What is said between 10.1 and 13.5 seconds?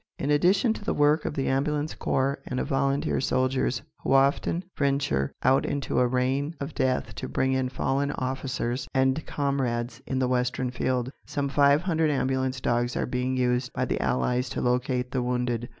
the western field, some five hundred ambulance dogs are being